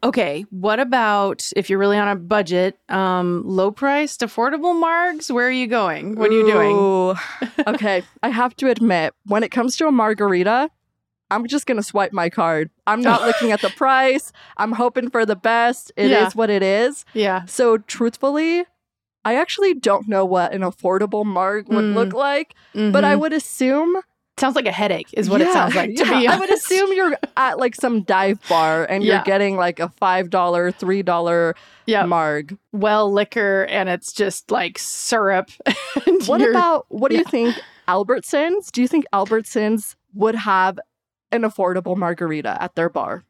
okay, 0.03 0.45
what 0.49 0.79
about 0.79 1.49
if 1.55 1.69
you're 1.69 1.79
really 1.79 1.97
on 1.97 2.07
a 2.07 2.15
budget, 2.15 2.77
um, 2.89 3.43
low 3.45 3.71
priced, 3.71 4.21
affordable 4.21 4.81
margs? 4.81 5.31
Where 5.31 5.47
are 5.47 5.51
you 5.51 5.67
going? 5.67 6.15
What 6.15 6.31
are 6.31 6.33
you 6.33 6.45
doing? 6.45 7.17
Okay, 7.67 8.03
I 8.23 8.29
have 8.29 8.55
to 8.57 8.69
admit, 8.69 9.13
when 9.25 9.43
it 9.43 9.49
comes 9.49 9.75
to 9.77 9.87
a 9.87 9.91
margarita, 9.91 10.69
I'm 11.31 11.47
just 11.47 11.65
gonna 11.65 11.83
swipe 11.83 12.11
my 12.13 12.29
card. 12.29 12.69
I'm 12.87 13.01
not 13.01 13.21
looking 13.25 13.51
at 13.51 13.61
the 13.61 13.69
price. 13.69 14.31
I'm 14.57 14.71
hoping 14.71 15.09
for 15.09 15.25
the 15.25 15.35
best. 15.35 15.91
It 15.95 16.05
is 16.05 16.11
Yeah. 16.11 16.29
what 16.33 16.49
it 16.49 16.63
is. 16.63 17.05
Yeah. 17.13 17.45
So 17.45 17.77
truthfully, 17.77 18.65
I 19.25 19.35
actually 19.35 19.73
don't 19.73 20.07
know 20.07 20.25
what 20.25 20.53
an 20.53 20.61
affordable 20.61 21.25
marg 21.25 21.67
would 21.69 21.83
Mm. 21.85 21.93
look 21.93 22.13
like, 22.13 22.55
but 22.73 23.03
I 23.03 23.15
Mhm. 23.15 23.19
would 23.19 23.33
assume 23.33 23.97
sounds 24.37 24.55
like 24.55 24.65
a 24.67 24.71
headache 24.71 25.09
is 25.11 25.29
what 25.29 25.41
it 25.41 25.51
sounds 25.51 25.75
like 25.75 25.93
to 25.95 26.05
yeah, 26.05 26.09
be 26.11 26.25
honest. 26.25 26.33
I 26.33 26.39
would 26.39 26.49
assume 26.53 26.93
you're 26.93 27.17
at 27.35 27.59
like 27.59 27.75
some 27.75 28.03
dive 28.03 28.39
bar 28.47 28.85
and 28.85 29.03
Yeah. 29.03 29.15
you're 29.15 29.23
getting 29.25 29.57
like 29.57 29.81
a 29.81 29.89
five 29.89 30.29
dollar, 30.29 30.71
three 30.71 31.03
dollar 31.03 31.55
yeah 31.85 32.05
marg. 32.05 32.57
well 32.71 33.11
liquor 33.11 33.63
and 33.69 33.89
it's 33.89 34.13
just 34.13 34.49
like 34.49 34.79
syrup 34.79 35.49
What 36.25 36.41
about 36.41 36.85
what 36.87 37.09
do 37.09 37.15
yeah. 37.17 37.23
you 37.25 37.25
think 37.29 37.55
Albertsons? 37.89 38.71
Do 38.71 38.81
you 38.81 38.87
think 38.87 39.05
Albertsons 39.11 39.95
would 40.13 40.35
have 40.35 40.79
an 41.31 41.41
affordable 41.43 41.95
margarita 41.97 42.61
at 42.61 42.75
their 42.75 42.89
bar? 42.89 43.23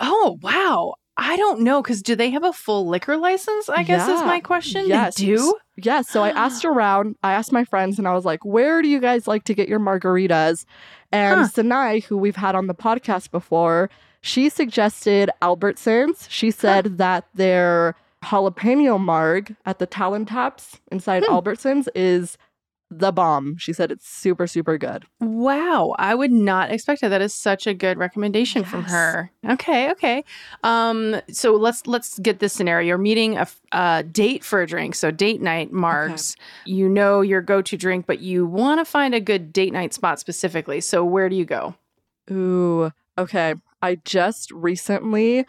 oh 0.00 0.38
wow 0.42 0.94
i 1.16 1.36
don't 1.36 1.60
know 1.60 1.82
because 1.82 2.02
do 2.02 2.16
they 2.16 2.30
have 2.30 2.42
a 2.42 2.52
full 2.52 2.88
liquor 2.88 3.16
license 3.16 3.68
i 3.68 3.82
guess 3.82 4.08
is 4.08 4.20
my 4.22 4.40
question 4.40 4.88
Yes. 4.88 5.16
they 5.16 5.26
do 5.26 5.54
Yes. 5.76 6.08
So 6.10 6.22
I 6.22 6.28
asked 6.44 6.64
around, 6.66 7.16
I 7.22 7.32
asked 7.32 7.50
my 7.50 7.64
friends, 7.64 7.98
and 7.98 8.06
I 8.06 8.12
was 8.12 8.26
like, 8.26 8.44
where 8.44 8.82
do 8.82 8.88
you 8.88 9.00
guys 9.00 9.26
like 9.26 9.44
to 9.44 9.54
get 9.54 9.70
your 9.70 9.80
margaritas? 9.80 10.66
And 11.12 11.40
Huh. 11.40 11.48
Sinai, 11.48 12.00
who 12.00 12.18
we've 12.18 12.36
had 12.36 12.54
on 12.54 12.66
the 12.66 12.74
podcast 12.74 13.30
before, 13.30 13.88
she 14.20 14.50
suggested 14.50 15.30
Albertsons. 15.40 16.26
She 16.28 16.50
said 16.50 16.98
that 16.98 17.24
their 17.34 17.94
jalapeno 18.22 19.00
marg 19.00 19.56
at 19.64 19.78
the 19.78 19.86
Talon 19.86 20.26
Taps 20.26 20.78
inside 20.90 21.24
Hmm. 21.24 21.32
Albertsons 21.32 21.88
is 21.94 22.36
the 22.98 23.12
bomb. 23.12 23.56
She 23.56 23.72
said 23.72 23.90
it's 23.90 24.08
super, 24.08 24.46
super 24.46 24.78
good. 24.78 25.04
Wow, 25.20 25.94
I 25.98 26.14
would 26.14 26.32
not 26.32 26.70
expect 26.70 27.02
it. 27.02 27.08
That 27.08 27.22
is 27.22 27.34
such 27.34 27.66
a 27.66 27.74
good 27.74 27.98
recommendation 27.98 28.64
from 28.64 28.84
her. 28.84 29.30
Okay, 29.48 29.90
okay. 29.92 30.24
Um, 30.62 31.20
so 31.30 31.52
let's 31.56 31.86
let's 31.86 32.18
get 32.18 32.38
this 32.38 32.52
scenario. 32.52 32.88
You're 32.88 32.98
meeting 32.98 33.38
a 33.72 34.02
date 34.02 34.44
for 34.44 34.62
a 34.62 34.66
drink. 34.66 34.94
So 34.94 35.10
date 35.10 35.40
night, 35.40 35.72
Margs. 35.72 36.36
You 36.64 36.88
know 36.88 37.20
your 37.20 37.42
go-to 37.42 37.76
drink, 37.76 38.06
but 38.06 38.20
you 38.20 38.46
want 38.46 38.80
to 38.80 38.84
find 38.84 39.14
a 39.14 39.20
good 39.20 39.52
date 39.52 39.72
night 39.72 39.94
spot 39.94 40.20
specifically. 40.20 40.80
So 40.80 41.04
where 41.04 41.28
do 41.28 41.36
you 41.36 41.44
go? 41.44 41.74
Ooh, 42.30 42.92
okay. 43.18 43.54
I 43.82 43.96
just 44.04 44.50
recently 44.52 45.44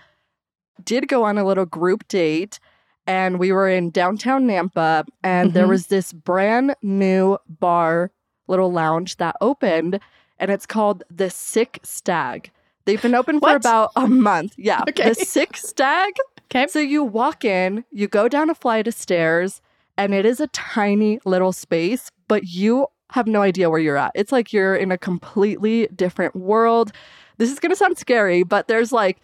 did 0.84 1.08
go 1.08 1.24
on 1.24 1.38
a 1.38 1.46
little 1.46 1.66
group 1.66 2.08
date 2.08 2.60
and 3.08 3.40
we 3.40 3.52
were 3.52 3.68
in 3.70 3.90
downtown 3.90 4.46
Nampa 4.48 5.06
and 5.24 5.54
there 5.54 5.66
Mhm. 5.66 5.70
was 5.70 5.88
this 5.88 6.14
brand 6.14 6.76
new 6.82 7.38
bar, 7.48 8.12
little 8.48 8.72
lounge 8.72 9.18
that 9.18 9.36
opened 9.42 10.00
and 10.40 10.52
it's 10.52 10.66
called 10.66 11.04
the 11.10 11.30
Sick 11.30 11.80
Stag. 11.84 12.52
They've 12.86 13.02
been 13.02 13.16
open 13.16 13.40
for 13.40 13.56
about 13.56 13.92
a 13.96 14.08
month. 14.08 14.54
Yeah. 14.58 14.82
Okay. 14.90 15.10
The 15.10 15.16
Sick 15.16 15.56
Stag. 15.56 16.14
Okay. 16.52 16.68
So 16.68 16.80
you 16.80 17.04
walk 17.04 17.46
in, 17.46 17.86
you 17.92 18.08
go 18.08 18.28
down 18.28 18.50
a 18.50 18.56
flight 18.56 18.88
of 18.88 18.94
stairs, 18.94 19.62
and 19.98 20.14
it 20.14 20.26
is 20.26 20.40
a 20.42 20.48
tiny 20.48 21.20
little 21.26 21.54
space, 21.54 22.12
but 22.28 22.44
you 22.46 22.88
have 23.12 23.28
no 23.28 23.42
idea 23.42 23.70
where 23.70 23.80
you're 23.80 23.96
at. 23.98 24.12
It's 24.16 24.32
like 24.32 24.52
you're 24.52 24.76
in 24.76 24.92
a 24.92 24.98
completely 24.98 25.88
different 25.96 26.36
world. 26.36 26.92
This 27.38 27.52
is 27.52 27.60
going 27.60 27.70
to 27.70 27.76
sound 27.76 27.98
scary, 27.98 28.44
but 28.44 28.68
there's 28.68 28.92
like 28.92 29.20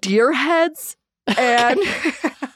deer 0.00 0.32
heads 0.32 0.96
and 1.38 1.78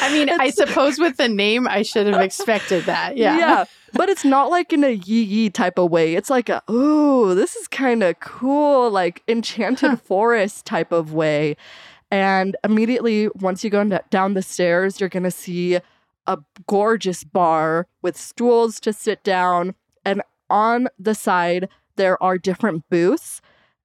I 0.00 0.12
mean, 0.12 0.28
I 0.30 0.50
suppose 0.50 0.98
with 0.98 1.16
the 1.16 1.28
name, 1.28 1.68
I 1.68 1.82
should 1.82 2.06
have 2.06 2.20
expected 2.20 2.84
that. 2.84 3.16
Yeah. 3.16 3.38
yeah. 3.38 3.64
But 3.92 4.08
it's 4.08 4.24
not 4.24 4.50
like 4.50 4.72
in 4.72 4.84
a 4.84 4.90
yee 4.90 5.22
yee 5.22 5.50
type 5.50 5.78
of 5.78 5.90
way. 5.90 6.14
It's 6.14 6.30
like 6.30 6.48
a, 6.48 6.62
ooh, 6.70 7.34
this 7.34 7.56
is 7.56 7.68
kind 7.68 8.02
of 8.02 8.18
cool, 8.20 8.90
like 8.90 9.22
enchanted 9.28 9.90
Huh. 9.90 9.96
forest 10.04 10.66
type 10.66 10.92
of 10.92 11.12
way. 11.12 11.56
And 12.10 12.56
immediately, 12.64 13.28
once 13.36 13.62
you 13.62 13.70
go 13.70 13.84
down 14.10 14.34
the 14.34 14.42
stairs, 14.42 14.98
you're 15.00 15.08
going 15.08 15.22
to 15.22 15.30
see 15.30 15.78
a 16.26 16.38
gorgeous 16.66 17.24
bar 17.24 17.86
with 18.02 18.16
stools 18.16 18.80
to 18.80 18.92
sit 18.92 19.22
down. 19.22 19.74
And 20.04 20.22
on 20.48 20.88
the 20.98 21.14
side, 21.14 21.68
there 21.96 22.20
are 22.22 22.38
different 22.38 22.88
booths. 22.90 23.40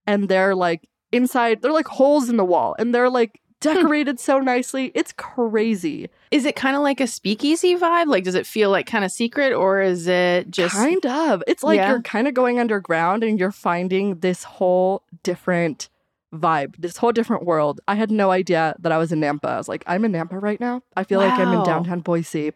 And 0.07 0.27
they're 0.29 0.55
like 0.55 0.87
inside, 1.11 1.61
they're 1.61 1.71
like 1.71 1.87
holes 1.87 2.29
in 2.29 2.37
the 2.37 2.45
wall. 2.45 2.75
And 2.77 2.93
they're 2.93 3.09
like 3.09 3.41
Hmm. 3.63 3.73
decorated 3.73 4.19
so 4.19 4.39
nicely. 4.39 4.91
It's 4.93 5.11
crazy. 5.13 6.09
Is 6.31 6.45
it 6.45 6.55
kind 6.55 6.75
of 6.75 6.81
like 6.83 6.99
a 6.99 7.07
speakeasy 7.07 7.75
vibe? 7.75 8.07
Like, 8.07 8.23
does 8.23 8.35
it 8.35 8.45
feel 8.45 8.69
like 8.69 8.85
kind 8.85 9.03
of 9.05 9.11
secret, 9.11 9.53
or 9.53 9.81
is 9.81 10.07
it 10.07 10.51
just 10.51 10.75
kind 10.75 11.05
of. 11.05 11.41
It's 11.47 11.63
like 11.63 11.77
Yeah. 11.77 11.89
you're 11.91 12.01
kind 12.01 12.27
of 12.27 12.33
going 12.33 12.59
underground 12.59 13.23
and 13.23 13.39
you're 13.39 13.51
finding 13.51 14.19
this 14.19 14.43
whole 14.43 15.03
different 15.23 15.89
vibe, 16.33 16.75
this 16.77 16.97
whole 16.97 17.13
different 17.13 17.45
world. 17.45 17.79
I 17.87 17.95
had 17.95 18.11
no 18.11 18.29
idea 18.31 18.75
that 18.79 18.91
I 18.91 18.97
was 18.97 19.11
in 19.13 19.21
Nampa. 19.21 19.45
I 19.45 19.57
was 19.57 19.69
like, 19.69 19.83
I'm 19.87 20.03
in 20.03 20.11
Nampa 20.11 20.41
right 20.41 20.59
now. 20.59 20.81
I 20.97 21.03
feel 21.05 21.19
like 21.19 21.31
I'm 21.39 21.53
in 21.53 21.63
downtown 21.63 22.01
Boise. 22.01 22.51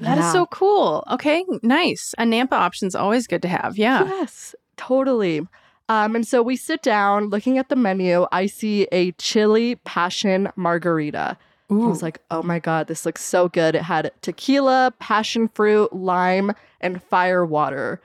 That 0.00 0.18
is 0.18 0.24
Yeah. 0.24 0.32
so 0.32 0.46
cool. 0.46 1.04
Okay, 1.10 1.44
nice. 1.62 2.14
A 2.18 2.22
Nampa 2.24 2.52
option's 2.52 2.94
always 2.94 3.26
good 3.26 3.42
to 3.42 3.48
have. 3.48 3.76
Yeah. 3.76 4.04
Yes, 4.04 4.54
totally. 4.76 5.42
Um, 5.88 6.16
and 6.16 6.26
so 6.26 6.42
we 6.42 6.56
sit 6.56 6.82
down 6.82 7.28
looking 7.28 7.58
at 7.58 7.68
the 7.68 7.76
menu. 7.76 8.26
I 8.32 8.46
see 8.46 8.88
a 8.90 9.12
chili 9.12 9.76
passion 9.76 10.50
margarita. 10.56 11.36
I 11.70 11.74
was 11.74 12.02
like, 12.02 12.20
oh 12.30 12.42
my 12.44 12.58
God, 12.60 12.86
this 12.86 13.04
looks 13.04 13.24
so 13.24 13.48
good. 13.48 13.74
It 13.74 13.82
had 13.82 14.12
tequila, 14.22 14.92
passion 15.00 15.48
fruit, 15.48 15.92
lime, 15.92 16.52
and 16.80 17.02
fire 17.02 17.44
water. 17.44 18.00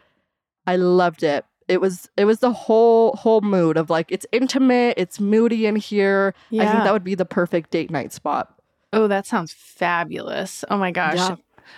I 0.66 0.78
loved 0.78 1.22
it. 1.24 1.46
It 1.68 1.80
was 1.80 2.10
it 2.18 2.26
was 2.26 2.40
the 2.40 2.52
whole 2.52 3.14
whole 3.16 3.42
mood 3.42 3.78
of 3.78 3.90
like 3.90 4.12
it's 4.12 4.26
intimate, 4.32 4.96
it's 4.98 5.20
moody 5.20 5.66
in 5.68 5.76
here. 5.76 6.34
I 6.52 6.66
think 6.66 6.84
that 6.84 6.92
would 6.94 7.04
be 7.04 7.16
the 7.16 7.24
perfect 7.26 7.70
date 7.72 7.90
night 7.92 8.12
spot. 8.14 8.54
oh, 8.94 9.08
that 9.08 9.26
sounds 9.26 9.54
fabulous. 9.54 10.66
Oh 10.70 10.78
my 10.78 10.92
gosh. 10.92 11.16
Yeah. 11.16 11.36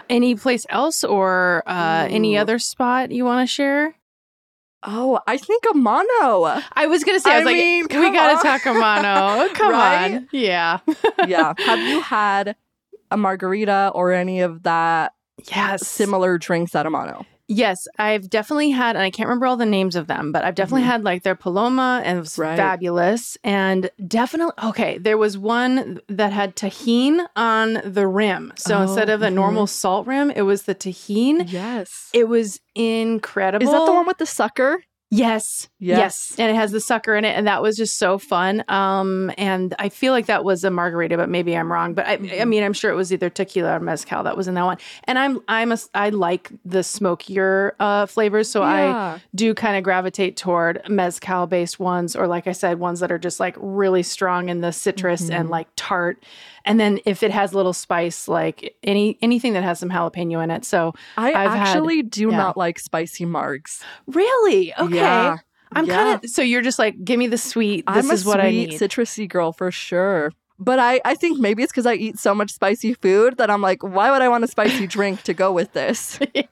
Any 0.10 0.36
place 0.36 0.66
else 0.70 1.04
or 1.04 1.64
uh, 1.68 2.08
any 2.10 2.38
other 2.38 2.58
spot 2.60 3.12
you 3.12 3.26
want 3.26 3.48
to 3.48 3.54
share? 3.54 3.94
Oh, 4.86 5.20
I 5.28 5.38
think 5.38 5.64
Amano. 5.66 6.62
I 6.74 6.88
was 6.88 7.04
gonna 7.04 7.20
say, 7.20 7.32
I 7.32 7.36
I 7.36 7.38
was 7.40 7.46
like, 7.46 7.56
mean, 7.56 7.84
we 7.84 7.88
come 7.88 8.14
gotta 8.14 8.36
on. 8.38 8.44
talk 8.44 8.62
Amano. 8.64 9.54
Come 9.56 9.72
Right? 9.72 10.16
on. 10.16 10.30
Yeah. 10.32 10.80
yeah. 11.28 11.54
Have 11.60 11.80
you 11.80 12.02
had 12.02 12.56
a 13.12 13.18
margarita 13.18 13.92
or 13.96 14.12
any 14.12 14.42
of 14.42 14.64
that 14.64 15.14
Yes. 15.50 15.88
similar 15.88 16.38
drinks 16.38 16.76
at 16.76 16.86
Amano? 16.86 17.26
Yes, 17.48 17.88
I've 18.00 18.30
definitely 18.30 18.70
had, 18.72 18.96
and 18.96 19.04
I 19.04 19.12
can't 19.12 19.28
remember 19.28 19.46
all 19.46 19.58
the 19.58 19.66
names 19.66 19.96
of 19.96 20.08
them, 20.08 20.32
but 20.32 20.46
I've 20.46 20.56
definitely 20.56 20.84
Mhm. 20.84 20.92
had 20.92 21.04
like 21.04 21.24
their 21.24 21.36
Paloma 21.36 22.02
and 22.06 22.18
it 22.18 22.22
was 22.22 22.38
Right. 22.38 22.56
fabulous. 22.56 23.38
And 23.44 23.90
definitely, 24.08 24.54
okay, 24.64 24.98
there 24.98 25.18
was 25.18 25.38
one 25.38 26.00
that 26.08 26.32
had 26.32 26.56
Tajín 26.56 27.26
on 27.36 27.82
the 27.86 28.08
rim. 28.08 28.54
So 28.56 28.78
Oh, 28.78 28.82
instead 28.84 29.10
of 29.10 29.22
a 29.22 29.28
mhm. 29.28 29.34
normal 29.34 29.68
salt 29.68 30.08
rim, 30.08 30.32
it 30.32 30.44
was 30.44 30.64
the 30.64 30.74
Tajín. 30.76 31.46
Yes. 31.52 32.10
It 32.14 32.30
was 32.30 32.60
incredible. 32.76 33.66
Is 33.68 33.72
that 33.72 33.86
the 33.86 33.94
one 33.94 34.08
with 34.08 34.18
the 34.20 34.26
sucker? 34.26 34.82
Yes. 35.18 35.70
Yes. 35.80 36.34
And 36.40 36.50
it 36.50 36.56
has 36.56 36.72
the 36.72 36.80
sucker 36.80 37.16
in 37.16 37.26
it. 37.26 37.36
And 37.38 37.46
that 37.46 37.62
was 37.62 37.76
just 37.78 37.98
so 37.98 38.18
fun. 38.18 38.64
Um, 38.70 39.32
and 39.38 39.76
I 39.78 39.90
feel 39.90 40.12
like 40.14 40.26
that 40.28 40.44
was 40.44 40.64
a 40.64 40.72
margarita, 40.72 41.18
but 41.18 41.30
maybe 41.30 41.56
I'm 41.56 41.72
wrong. 41.72 41.94
But 41.94 42.08
I, 42.08 42.14
I 42.14 42.18
Mhm. 42.18 42.48
mean, 42.48 42.64
I'm 42.64 42.74
sure 42.74 42.90
it 42.90 42.96
was 42.96 43.12
either 43.14 43.30
tequila 43.30 43.76
or 43.76 43.80
mezcal 43.80 44.24
that 44.24 44.36
was 44.38 44.48
in 44.48 44.56
that 44.56 44.64
one. 44.64 44.78
And 45.04 45.20
I'm, 45.20 45.42
I'm 45.48 45.72
a, 45.72 45.78
I 45.94 46.10
like 46.10 46.52
the 46.66 46.84
smokier 46.84 47.76
uh, 47.80 48.06
flavors. 48.06 48.50
So 48.50 48.64
I 48.64 49.20
do 49.36 49.54
kind 49.54 49.76
of 49.78 49.84
gravitate 49.84 50.38
toward 50.38 50.82
mezcal 50.90 51.48
based 51.48 51.80
ones, 51.80 52.16
or 52.16 52.26
like 52.28 52.48
I 52.48 52.52
said, 52.54 52.80
ones 52.80 53.00
that 53.02 53.12
are 53.12 53.20
just 53.20 53.40
like 53.40 53.56
really 53.60 54.04
strong 54.04 54.50
in 54.50 54.62
the 54.62 54.72
citrus 54.72 55.30
and 55.30 55.48
Mhm. 55.48 55.52
like 55.52 55.68
tart. 55.94 56.24
And 56.66 56.80
then 56.80 57.00
if 57.06 57.24
it 57.24 57.32
has 57.32 57.54
a 57.54 57.58
little 57.58 57.74
spice, 57.74 58.28
like 58.28 58.76
any 58.84 59.18
anything 59.22 59.54
that 59.54 59.64
has 59.64 59.80
some 59.80 59.90
jalapeno 59.90 60.44
in 60.44 60.50
it. 60.52 60.66
So 60.66 60.94
I 61.18 61.34
I've 61.34 61.52
had- 61.52 61.68
actually 61.68 62.02
do 62.04 62.30
yeah. 62.32 62.38
not 62.38 62.58
like 62.58 62.80
spicy 62.80 63.26
margs. 63.26 63.82
really, 64.08 64.74
okay. 64.78 64.96
Yeah. 64.96 65.38
I'm 65.76 65.86
Yeah. 65.86 65.96
kind 65.96 66.24
of 66.24 66.30
so 66.30 66.42
you're 66.42 66.62
just 66.62 66.80
like, 66.80 66.96
give 67.04 67.18
me 67.20 67.28
the 67.28 67.38
sweet. 67.38 67.86
This 67.88 68.06
I'm 68.06 68.12
is 68.12 68.26
what 68.26 68.40
I 68.40 68.50
need. 68.52 68.72
citrusy 68.80 69.28
girl 69.28 69.52
for 69.54 69.72
sure. 69.72 70.32
But 70.60 70.78
I, 70.80 71.02
I 71.04 71.16
think 71.16 71.40
maybe 71.40 71.64
it's 71.64 71.72
because 71.74 71.88
I 71.88 71.96
eat 71.96 72.20
so 72.20 72.34
much 72.36 72.52
spicy 72.54 72.94
food 72.94 73.38
that 73.38 73.50
I'm 73.50 73.62
like, 73.62 73.82
why 73.84 74.12
would 74.12 74.22
I 74.22 74.30
want 74.30 74.44
a 74.44 74.48
spicy 74.48 74.86
drink 74.88 75.24
to 75.24 75.34
go 75.34 75.52
with 75.52 75.74
this? 75.74 76.20
yeah. 76.34 76.44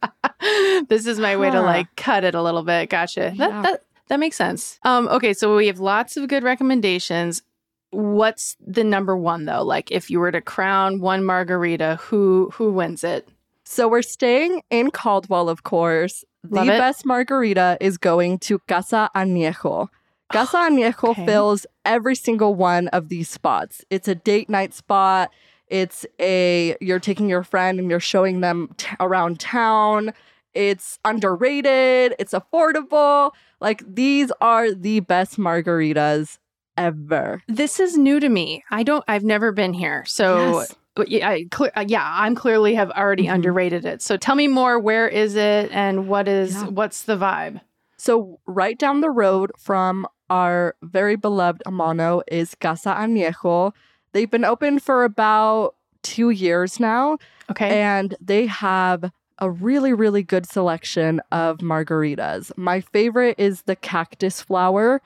This 0.89 1.05
is 1.05 1.19
my 1.19 1.37
way 1.37 1.49
to 1.51 1.61
like 1.61 1.87
cut 1.95 2.23
it 2.23 2.33
a 2.35 2.41
little 2.41 2.63
bit. 2.63 2.89
Gotcha. 2.89 3.31
Yeah. 3.35 3.47
That 3.47 3.63
that 3.63 3.83
that 4.09 4.19
makes 4.19 4.35
sense. 4.35 4.79
Um 4.83 5.07
okay, 5.07 5.33
so 5.33 5.55
we 5.55 5.67
have 5.67 5.79
lots 5.79 6.17
of 6.17 6.27
good 6.27 6.43
recommendations. 6.43 7.43
What's 7.91 8.57
the 8.65 8.83
number 8.83 9.15
one 9.15 9.45
though? 9.45 9.63
Like 9.63 9.91
if 9.91 10.09
you 10.09 10.19
were 10.19 10.31
to 10.31 10.41
crown 10.41 10.99
one 11.01 11.23
margarita, 11.23 11.97
who 12.01 12.49
who 12.53 12.71
wins 12.71 13.03
it? 13.03 13.27
So 13.65 13.87
we're 13.87 14.01
staying 14.01 14.63
in 14.69 14.91
Caldwell, 14.91 15.47
of 15.49 15.63
course. 15.63 16.25
Love 16.49 16.65
the 16.65 16.73
it. 16.73 16.77
best 16.77 17.05
margarita 17.05 17.77
is 17.79 17.97
going 17.97 18.39
to 18.39 18.59
Casa 18.67 19.09
Añejo. 19.15 19.89
Casa 20.31 20.57
Añejo 20.57 21.09
Okay. 21.09 21.25
fills 21.25 21.65
every 21.85 22.15
single 22.15 22.55
one 22.55 22.87
of 22.89 23.09
these 23.09 23.29
spots. 23.29 23.83
It's 23.89 24.07
a 24.07 24.15
date 24.15 24.49
night 24.49 24.73
spot. 24.73 25.29
It's 25.67 26.05
a 26.19 26.75
you're 26.81 26.99
taking 26.99 27.29
your 27.29 27.43
friend 27.43 27.79
and 27.79 27.89
you're 27.89 27.99
showing 27.99 28.41
them 28.41 28.69
t- 28.77 28.87
around 28.99 29.39
town. 29.39 30.13
It's 30.53 30.99
underrated. 31.05 32.15
It's 32.19 32.33
affordable. 32.33 33.31
Like 33.61 33.83
these 33.87 34.31
are 34.41 34.73
the 34.73 34.99
best 35.01 35.37
margaritas 35.37 36.39
ever. 36.85 37.41
This 37.47 37.79
is 37.79 37.97
new 37.97 38.19
to 38.19 38.29
me. 38.29 38.63
I 38.71 38.83
don't 38.83 39.03
I've 39.07 39.23
never 39.23 39.51
been 39.51 39.73
here. 39.73 40.03
So 40.05 40.59
Yes. 40.59 40.75
yeah, 41.07 41.29
I, 41.29 41.45
cle- 41.49 41.69
uh, 41.75 41.85
yeah, 41.87 42.03
I'm 42.05 42.35
clearly 42.35 42.75
have 42.75 42.91
already 42.91 43.25
Mhm. 43.27 43.35
underrated 43.35 43.85
it. 43.85 44.01
So 44.01 44.17
tell 44.17 44.35
me 44.35 44.47
more. 44.47 44.79
Where 44.79 45.07
is 45.07 45.35
it, 45.35 45.69
and 45.71 46.07
what 46.07 46.27
is 46.27 46.53
Yeah. 46.55 46.67
what's 46.67 47.03
the 47.03 47.17
vibe? 47.17 47.61
So, 47.97 48.39
right 48.47 48.77
down 48.79 49.01
the 49.01 49.11
road 49.11 49.51
from 49.59 50.07
our 50.29 50.75
very 50.81 51.15
beloved 51.15 51.61
Amano 51.67 52.23
is 52.27 52.55
Casa 52.55 52.95
Añejo. 52.95 53.73
They've 54.13 54.29
been 54.31 54.43
open 54.45 54.79
for 54.79 55.03
about 55.03 55.75
two 56.01 56.31
years 56.31 56.79
now, 56.79 57.19
Okay, 57.51 57.79
and 57.79 58.15
they 58.19 58.47
have 58.47 59.11
a 59.37 59.51
really, 59.51 59.93
really 59.93 60.23
good 60.23 60.47
selection 60.47 61.21
of 61.31 61.59
margaritas. 61.59 62.51
My 62.57 62.81
favorite 62.81 63.35
is 63.37 63.63
the 63.63 63.75
cactus 63.75 64.41
flower. 64.41 64.99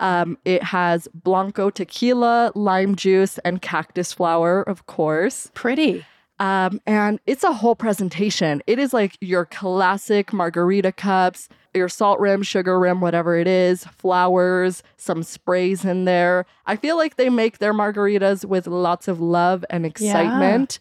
Um, 0.00 0.38
it 0.44 0.62
has 0.62 1.08
Blanco 1.14 1.70
tequila, 1.70 2.52
lime 2.54 2.94
juice, 2.94 3.38
and 3.38 3.60
cactus 3.60 4.12
flower, 4.12 4.62
of 4.62 4.86
course. 4.86 5.50
pretty. 5.54 6.04
Um, 6.40 6.80
and 6.86 7.18
it's 7.26 7.42
a 7.42 7.52
whole 7.52 7.74
presentation. 7.74 8.62
It 8.66 8.78
is 8.78 8.92
like 8.92 9.16
your 9.20 9.44
classic 9.44 10.32
margarita 10.32 10.92
cups, 10.92 11.48
your 11.74 11.88
salt 11.88 12.20
rim, 12.20 12.42
sugar 12.42 12.78
rim, 12.78 13.00
whatever 13.00 13.36
it 13.36 13.48
is, 13.48 13.84
flowers, 13.84 14.82
some 14.96 15.22
sprays 15.22 15.84
in 15.84 16.04
there. 16.04 16.46
I 16.66 16.76
feel 16.76 16.96
like 16.96 17.16
they 17.16 17.28
make 17.28 17.58
their 17.58 17.74
margaritas 17.74 18.44
with 18.44 18.66
lots 18.66 19.08
of 19.08 19.20
love 19.20 19.64
and 19.68 19.84
excitement. 19.84 20.78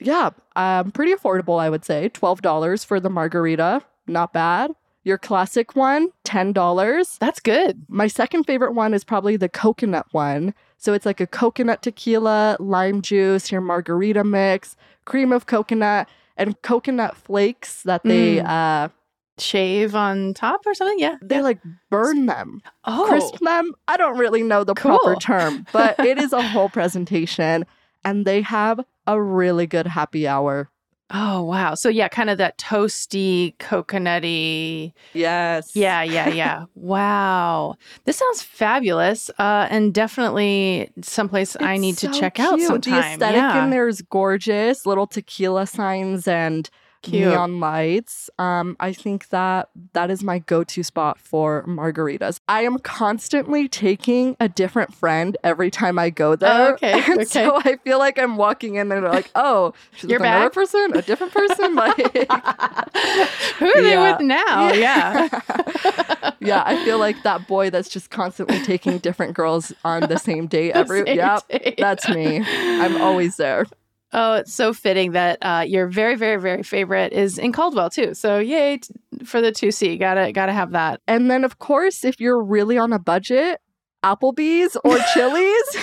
Yeah, 0.00 0.30
um, 0.56 0.90
pretty 0.90 1.14
affordable, 1.14 1.60
I 1.60 1.70
would 1.70 1.84
say. 1.84 2.10
$12 2.10 2.84
for 2.84 3.00
the 3.00 3.10
margarita. 3.10 3.82
Not 4.06 4.32
bad. 4.32 4.72
Your 5.06 5.18
classic 5.18 5.76
one, 5.76 6.08
$10. 6.24 7.18
That's 7.20 7.38
good. 7.38 7.80
My 7.88 8.08
second 8.08 8.42
favorite 8.44 8.72
one 8.74 8.92
is 8.92 9.04
probably 9.04 9.36
the 9.36 9.48
coconut 9.48 10.06
one. 10.10 10.52
So 10.78 10.94
it's 10.94 11.06
like 11.06 11.20
a 11.20 11.28
coconut 11.28 11.80
tequila, 11.80 12.56
lime 12.58 13.02
juice, 13.02 13.52
your 13.52 13.60
margarita 13.60 14.24
mix, 14.24 14.76
cream 15.04 15.30
of 15.30 15.46
coconut, 15.46 16.08
and 16.36 16.60
coconut 16.62 17.16
flakes 17.16 17.82
that 17.84 18.02
they 18.02 18.38
Mm. 18.38 18.48
uh 18.48 18.88
Shave 19.38 19.94
on 19.94 20.32
top 20.32 20.66
or 20.66 20.72
something? 20.74 20.98
Yeah. 20.98 21.16
they 21.22 21.42
like 21.42 21.60
burn 21.90 22.24
them, 22.26 22.62
Oh. 22.86 23.04
crisp 23.06 23.38
them. 23.40 23.74
I 23.86 23.98
don't 23.98 24.16
really 24.18 24.42
know 24.42 24.64
the 24.64 24.74
proper 24.74 25.14
term, 25.16 25.66
but 25.72 25.98
it 26.00 26.18
is 26.18 26.32
a 26.32 26.40
whole 26.52 26.70
presentation, 26.70 27.64
and 28.02 28.24
they 28.24 28.40
have 28.40 28.80
a 29.06 29.20
really 29.20 29.66
good 29.66 29.86
happy 29.86 30.26
hour. 30.26 30.70
Oh, 31.10 31.42
wow. 31.44 31.74
So, 31.74 31.88
yeah, 31.88 32.08
kind 32.08 32.30
of 32.30 32.38
that 32.38 32.58
toasty, 32.58 33.56
coconutty. 33.58 34.92
Yes. 35.14 35.76
Yeah, 35.76 36.02
yeah, 36.02 36.28
yeah. 36.28 36.64
wow. 36.74 37.76
This 38.04 38.16
sounds 38.16 38.42
fabulous. 38.42 39.30
Uh, 39.38 39.68
and 39.70 39.94
definitely 39.94 40.90
someplace 41.02 41.56
I 41.60 41.74
It's 41.74 41.80
need 41.80 41.98
to 41.98 42.12
so 42.12 42.20
check 42.20 42.40
out 42.40 42.58
sometime. 42.60 42.92
The 42.92 43.12
aesthetic 43.12 43.36
yeah. 43.36 43.64
in 43.64 43.70
there 43.70 43.86
is 43.86 44.02
gorgeous. 44.02 44.84
Little 44.84 45.06
tequila 45.06 45.66
signs 45.66 46.26
and 46.26 46.68
Cute. 47.02 47.28
neon 47.28 47.60
lights. 47.60 48.28
Um, 48.38 48.76
I 48.80 48.92
think 48.92 49.28
that 49.28 49.68
that 49.92 50.10
is 50.10 50.24
my 50.24 50.40
go-to 50.40 50.82
spot 50.82 51.18
for 51.20 51.64
margaritas. 51.66 52.40
I 52.48 52.62
am 52.62 52.78
constantly 52.78 53.68
taking 53.68 54.36
a 54.40 54.48
different 54.48 54.92
friend 54.94 55.36
every 55.44 55.70
time 55.70 55.98
I 55.98 56.10
go 56.10 56.34
there. 56.36 56.70
Oh, 56.70 56.72
okay, 56.74 56.92
And 57.06 57.20
okay. 57.20 57.24
So 57.24 57.56
I 57.64 57.76
feel 57.84 57.98
like 57.98 58.18
I'm 58.18 58.36
walking 58.36 58.74
in 58.74 58.90
and 58.90 59.04
they're 59.04 59.10
like, 59.10 59.30
oh, 59.34 59.72
she's 59.94 60.10
You're 60.10 60.18
with 60.18 60.26
another 60.28 60.46
back? 60.46 60.52
person, 60.54 60.92
a 60.94 61.02
different 61.02 61.32
person. 61.32 61.74
Like, 61.76 61.96
Who 63.58 63.66
are 63.66 63.82
they 63.82 63.90
Yeah. 63.90 64.12
with 64.12 64.20
now? 64.22 64.72
Yeah. 64.72 65.28
yeah, 66.40 66.62
I 66.66 66.76
feel 66.84 66.98
like 66.98 67.22
that 67.22 67.46
boy 67.46 67.70
that's 67.70 67.88
just 67.88 68.10
constantly 68.10 68.58
taking 68.60 68.98
different 68.98 69.34
girls 69.34 69.72
on 69.84 70.08
the 70.08 70.18
same 70.18 70.46
date 70.46 70.72
every. 70.72 71.04
Same 71.04 71.16
Yep, 71.16 71.48
day. 71.48 71.74
that's 71.78 72.08
me. 72.08 72.40
I'm 72.80 72.96
always 72.96 73.36
there. 73.36 73.66
Oh, 74.12 74.34
it's 74.34 74.54
so 74.54 74.72
fitting 74.72 75.12
that 75.12 75.38
uh, 75.42 75.64
your 75.66 75.88
very, 75.88 76.14
very, 76.14 76.40
very 76.40 76.62
favorite 76.62 77.12
is 77.12 77.38
in 77.38 77.52
Caldwell 77.52 77.90
too. 77.90 78.14
So 78.14 78.38
yay 78.38 78.78
t- 78.78 78.94
for 79.24 79.40
the 79.40 79.52
two 79.52 79.70
C. 79.70 79.96
Gotta 79.98 80.32
gotta 80.32 80.52
have 80.52 80.70
that. 80.72 81.00
And 81.08 81.30
then, 81.30 81.44
of 81.44 81.58
course, 81.58 82.04
if 82.04 82.20
you're 82.20 82.42
really 82.42 82.78
on 82.78 82.92
a 82.92 82.98
budget, 82.98 83.60
Applebee's 84.04 84.76
or 84.84 84.96
Chili's, 85.14 85.76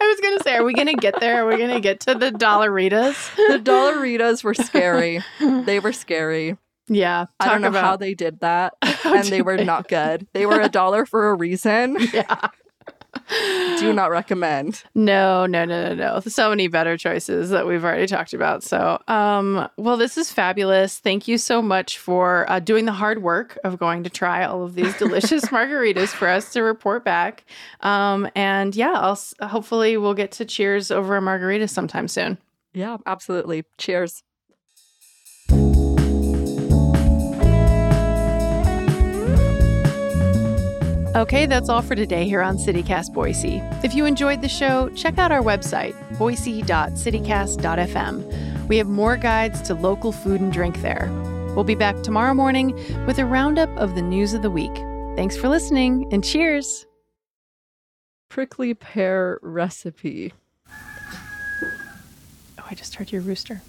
I 0.00 0.06
was 0.06 0.20
gonna 0.20 0.40
say, 0.42 0.54
are 0.56 0.64
we 0.64 0.74
gonna 0.74 0.94
get 0.94 1.18
there? 1.20 1.44
Are 1.44 1.48
we 1.48 1.56
gonna 1.58 1.80
get 1.80 2.00
to 2.00 2.14
the 2.14 2.30
Dollaritas? 2.30 3.34
the 3.48 3.58
Dollaritas 3.58 4.44
were 4.44 4.54
scary. 4.54 5.20
They 5.40 5.80
were 5.80 5.92
scary. 5.92 6.56
Yeah, 6.88 7.26
I 7.38 7.48
don't 7.48 7.62
know 7.62 7.70
talk 7.70 7.82
how 7.84 7.96
they 7.96 8.14
did 8.14 8.40
that, 8.40 8.74
and 9.04 9.24
they 9.26 9.42
were 9.42 9.58
not 9.58 9.88
good. 9.88 10.26
They 10.32 10.44
were 10.46 10.60
a 10.60 10.68
dollar 10.68 11.06
for 11.06 11.30
a 11.30 11.34
reason. 11.34 11.96
Yeah. 12.12 12.48
Do 13.78 13.92
not 13.92 14.10
recommend. 14.10 14.82
No, 14.94 15.46
no, 15.46 15.64
no, 15.64 15.88
no, 15.88 15.94
no. 15.94 16.20
So 16.20 16.50
many 16.50 16.68
better 16.68 16.96
choices 16.96 17.50
that 17.50 17.66
we've 17.66 17.84
already 17.84 18.06
talked 18.06 18.32
about. 18.34 18.62
So, 18.62 19.00
um, 19.08 19.68
well, 19.76 19.96
this 19.96 20.18
is 20.18 20.30
fabulous. 20.30 20.98
Thank 20.98 21.26
you 21.26 21.38
so 21.38 21.62
much 21.62 21.98
for 21.98 22.50
uh, 22.50 22.60
doing 22.60 22.84
the 22.84 22.92
hard 22.92 23.22
work 23.22 23.58
of 23.64 23.78
going 23.78 24.02
to 24.04 24.10
try 24.10 24.44
all 24.44 24.62
of 24.64 24.74
these 24.74 24.96
delicious 24.98 25.44
margaritas 25.46 26.08
for 26.08 26.28
us 26.28 26.52
to 26.52 26.62
report 26.62 27.04
back. 27.04 27.44
Um, 27.80 28.28
and 28.34 28.76
yeah, 28.76 28.92
I'll 28.94 29.12
s- 29.12 29.34
hopefully 29.40 29.96
we'll 29.96 30.14
get 30.14 30.32
to 30.32 30.44
cheers 30.44 30.90
over 30.90 31.16
a 31.16 31.22
margarita 31.22 31.68
sometime 31.68 32.08
soon. 32.08 32.38
Yeah, 32.74 32.98
absolutely. 33.06 33.64
Cheers. 33.78 34.22
Okay, 41.16 41.44
that's 41.44 41.68
all 41.68 41.82
for 41.82 41.96
today 41.96 42.24
here 42.24 42.40
on 42.40 42.56
CityCast 42.56 43.12
Boise. 43.12 43.60
If 43.82 43.94
you 43.94 44.04
enjoyed 44.04 44.42
the 44.42 44.48
show, 44.48 44.90
check 44.90 45.18
out 45.18 45.32
our 45.32 45.42
website, 45.42 45.92
boise.citycast.fm. 46.18 48.68
We 48.68 48.76
have 48.76 48.86
more 48.86 49.16
guides 49.16 49.60
to 49.62 49.74
local 49.74 50.12
food 50.12 50.40
and 50.40 50.52
drink 50.52 50.82
there. 50.82 51.08
We'll 51.56 51.64
be 51.64 51.74
back 51.74 52.00
tomorrow 52.04 52.32
morning 52.32 52.76
with 53.06 53.18
a 53.18 53.24
roundup 53.24 53.76
of 53.76 53.96
the 53.96 54.02
news 54.02 54.34
of 54.34 54.42
the 54.42 54.52
week. 54.52 54.76
Thanks 55.16 55.36
for 55.36 55.48
listening 55.48 56.06
and 56.12 56.22
cheers! 56.22 56.86
Prickly 58.28 58.72
pear 58.72 59.40
recipe. 59.42 60.32
Oh, 60.70 62.66
I 62.70 62.76
just 62.76 62.94
heard 62.94 63.10
your 63.10 63.22
rooster. 63.22 63.62